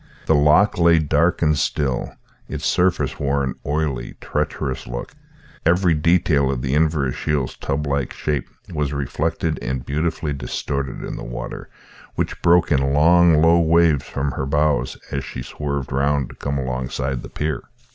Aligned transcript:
The 0.25 0.33
loch 0.33 0.79
lay 0.79 0.97
dark 0.97 1.43
and 1.43 1.55
still, 1.55 2.11
its 2.47 2.65
surface 2.65 3.19
wore 3.19 3.43
an 3.43 3.53
oily, 3.67 4.15
treacherous 4.19 4.87
look; 4.87 5.13
every 5.63 5.93
detail 5.93 6.49
of 6.49 6.63
the 6.63 6.73
Inverashiel's 6.73 7.55
tub 7.55 7.85
like 7.85 8.11
shape 8.11 8.49
was 8.73 8.93
reflected 8.93 9.59
and 9.61 9.85
beautifully 9.85 10.33
distorted 10.33 11.03
in 11.03 11.17
the 11.17 11.23
water, 11.23 11.69
which 12.15 12.41
broke 12.41 12.71
in 12.71 12.93
long 12.93 13.43
low 13.43 13.59
waves 13.59 14.03
from 14.05 14.31
her 14.31 14.47
bows 14.47 14.97
as 15.11 15.23
she 15.23 15.43
swerved 15.43 15.91
round 15.91 16.29
to 16.29 16.35
come 16.35 16.57
alongside 16.57 17.21
the 17.21 17.29
pier. 17.29 17.61